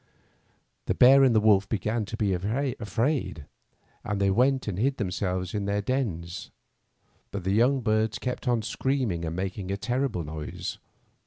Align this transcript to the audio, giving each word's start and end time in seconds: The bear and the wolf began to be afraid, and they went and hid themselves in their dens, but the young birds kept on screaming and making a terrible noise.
The 0.87 0.95
bear 0.95 1.23
and 1.23 1.35
the 1.35 1.39
wolf 1.39 1.69
began 1.69 2.05
to 2.05 2.17
be 2.17 2.33
afraid, 2.33 3.45
and 4.03 4.19
they 4.19 4.31
went 4.31 4.67
and 4.67 4.79
hid 4.79 4.97
themselves 4.97 5.53
in 5.53 5.65
their 5.65 5.83
dens, 5.83 6.49
but 7.29 7.43
the 7.43 7.53
young 7.53 7.81
birds 7.81 8.17
kept 8.17 8.47
on 8.47 8.63
screaming 8.63 9.25
and 9.25 9.35
making 9.35 9.69
a 9.69 9.77
terrible 9.77 10.23
noise. 10.23 10.79